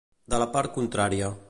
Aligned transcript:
De 0.33 0.39
la 0.45 0.47
part 0.55 0.75
contrària. 0.79 1.33